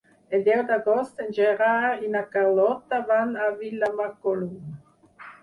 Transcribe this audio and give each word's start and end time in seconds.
El 0.35 0.43
deu 0.45 0.61
d'agost 0.69 1.21
en 1.25 1.29
Gerard 1.39 2.07
i 2.07 2.09
na 2.15 2.23
Carlota 2.37 3.01
van 3.13 3.37
a 3.45 3.53
Vilamacolum. 3.61 4.59